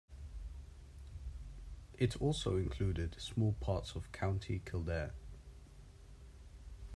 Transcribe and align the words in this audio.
It 1.93 2.19
also 2.19 2.57
included 2.57 3.21
small 3.21 3.53
parts 3.59 3.93
of 3.95 4.11
County 4.11 4.63
Kildare. 4.65 5.13